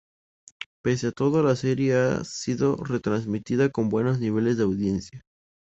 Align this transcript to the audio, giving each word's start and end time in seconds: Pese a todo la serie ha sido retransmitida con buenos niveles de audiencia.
Pese 0.81 1.05
a 1.05 1.11
todo 1.11 1.43
la 1.43 1.55
serie 1.55 1.93
ha 1.93 2.23
sido 2.23 2.75
retransmitida 2.75 3.69
con 3.69 3.89
buenos 3.89 4.19
niveles 4.19 4.57
de 4.57 4.63
audiencia. 4.63 5.21